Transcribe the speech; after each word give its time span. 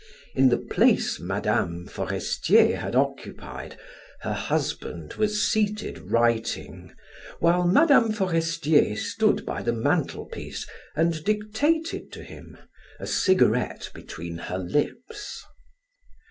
In 0.33 0.49
the 0.49 0.57
place 0.57 1.19
Mme. 1.19 1.85
Forestier 1.85 2.77
had 2.77 2.95
occupied, 2.95 3.77
her 4.21 4.33
husband 4.33 5.13
was 5.13 5.45
seated 5.47 5.99
writing, 6.09 6.91
while 7.37 7.67
Mme. 7.67 8.09
Forestier 8.11 8.95
stood 8.95 9.45
by 9.45 9.61
the 9.61 9.73
mantelpiece 9.73 10.65
and 10.95 11.23
dictated 11.23 12.11
to 12.13 12.23
him, 12.23 12.57
a 12.99 13.05
cigarette 13.05 13.91
between 13.93 14.39
her 14.39 14.57
lips. 14.57 15.43